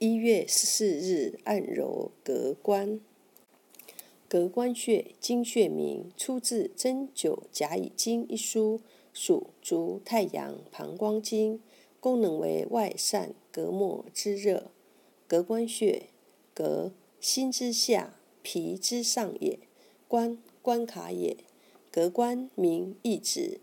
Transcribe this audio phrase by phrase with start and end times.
[0.00, 3.00] 一月十四日按揉膈关。
[4.30, 8.80] 膈关穴，经穴名，出自《针灸甲乙经》一书，
[9.12, 11.60] 属足太阳膀胱经，
[11.98, 14.70] 功能为外散膈膜之热。
[15.28, 16.04] 膈关穴，
[16.54, 19.58] 膈心之下，脾之上也。
[20.06, 21.36] 关关卡也。
[21.92, 23.60] 膈关名意指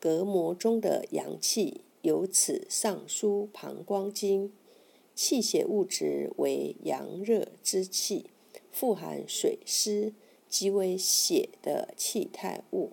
[0.00, 4.50] 膈膜中的阳气，由此上输膀胱经。
[5.14, 8.26] 气血物质为阳热之气，
[8.72, 10.12] 富含水湿，
[10.48, 12.90] 即为血的气态物。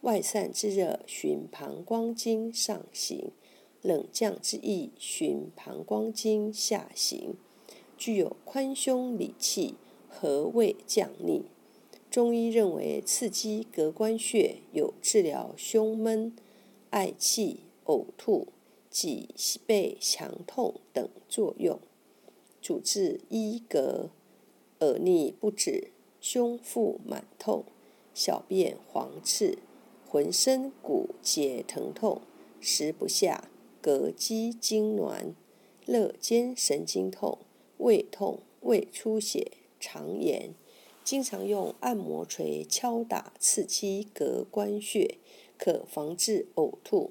[0.00, 3.30] 外散之热循膀胱经上行，
[3.82, 7.34] 冷降之意循膀胱经下行，
[7.96, 9.74] 具有宽胸理气、
[10.08, 11.44] 和胃降逆。
[12.10, 16.34] 中医认为，刺激膈关穴有治疗胸闷、
[16.90, 18.48] 嗳气、呕吐。
[18.94, 19.28] 脊
[19.66, 21.80] 背强痛等作用，
[22.62, 24.10] 主治医膈、
[24.78, 27.64] 耳逆不止、胸腹满痛、
[28.14, 29.58] 小便黄赤、
[30.08, 32.22] 浑身骨节疼痛、
[32.60, 33.50] 食不下、
[33.82, 35.34] 膈肌痉挛、
[35.86, 37.38] 肋间神经痛、
[37.78, 40.54] 胃痛、胃出血、肠炎。
[41.02, 45.18] 经常用按摩锤敲打刺激膈关穴，
[45.58, 47.10] 可防治呕吐、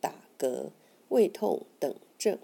[0.00, 0.70] 打嗝。
[1.10, 2.38] 胃痛等症，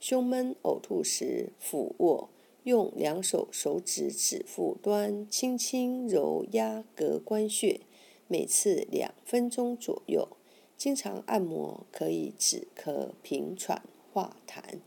[0.00, 2.28] 胸闷呕吐时，俯卧，
[2.64, 7.80] 用两手手指指腹端轻轻揉压膈关穴，
[8.26, 10.28] 每次两分钟左右。
[10.76, 14.80] 经常按摩可以止咳平喘化痰，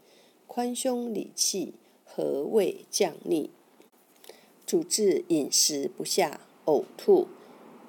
[0.46, 3.50] 宽胸理气，和胃降逆，
[4.66, 7.28] 主治饮食不下、呕吐、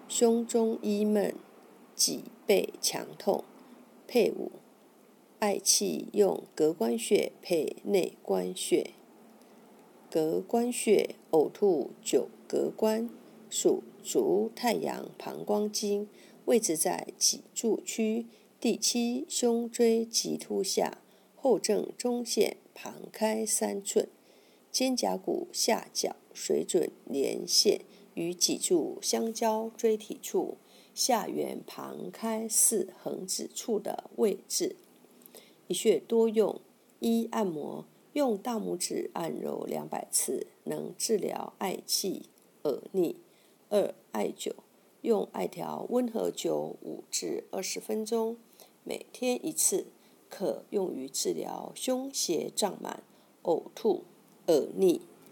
[0.09, 1.35] 胸中翳闷、
[1.97, 3.45] 脊背强痛。
[4.07, 4.53] 配伍。
[5.41, 8.91] 嗳气用膈关穴配内关穴。
[10.11, 13.09] 膈关穴呕吐九膈关，
[13.49, 16.07] 属足太阳膀胱经，
[16.45, 18.27] 位置在脊柱区
[18.61, 20.99] 第七胸椎棘突下
[21.35, 24.07] 后正中线旁开三寸，
[24.71, 27.81] 肩胛骨下角水准连线
[28.13, 30.59] 与脊柱相交椎体处
[30.95, 34.77] 下缘旁开四横指处的位置。
[35.71, 36.61] 一穴多用：
[36.99, 42.23] 一、按摩，用大拇指按揉两百次，能治疗嗳气、
[42.65, 43.15] 耳逆；
[43.69, 44.53] 二、艾灸，
[45.03, 48.37] 用艾条温和灸五至二十分钟，
[48.83, 49.87] 每天一次，
[50.29, 53.05] 可用于治疗胸胁胀满、
[53.45, 54.03] 呕吐、
[54.49, 55.03] 耳逆。